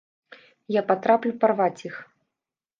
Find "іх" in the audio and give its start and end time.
1.87-2.03